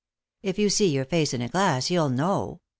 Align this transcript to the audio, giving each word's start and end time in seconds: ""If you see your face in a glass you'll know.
""If 0.41 0.57
you 0.57 0.71
see 0.71 0.87
your 0.87 1.05
face 1.05 1.31
in 1.31 1.43
a 1.43 1.47
glass 1.47 1.91
you'll 1.91 2.09
know. 2.09 2.61